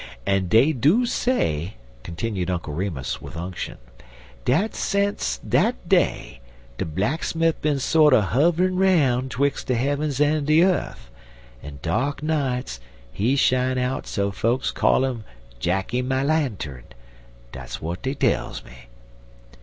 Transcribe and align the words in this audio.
"En 0.25 0.47
dey 0.47 0.73
do 0.73 1.05
say," 1.05 1.75
continued 2.01 2.49
Uncle 2.49 2.73
Remus, 2.73 3.21
with 3.21 3.37
unction, 3.37 3.77
"dat 4.45 4.73
sense 4.73 5.37
dat 5.47 5.75
day 5.87 6.39
de 6.79 6.85
blacksmif 6.85 7.53
bin 7.61 7.77
sorter 7.77 8.21
huv'rin' 8.23 8.77
'roun' 8.77 9.29
'twix' 9.29 9.63
de 9.63 9.75
heavens 9.75 10.19
en 10.19 10.43
de 10.45 10.55
ye'th, 10.55 11.11
en 11.61 11.77
dark 11.83 12.23
nights 12.23 12.79
he 13.13 13.35
shine 13.35 13.77
out 13.77 14.07
so 14.07 14.31
fokes 14.31 14.71
call 14.71 15.05
'im 15.05 15.23
Jacky 15.59 16.01
my 16.01 16.23
lantern. 16.23 16.85
Dat's 17.51 17.75
w'at 17.75 18.01
dey 18.01 18.15
tells 18.15 18.65
me. 18.65 18.87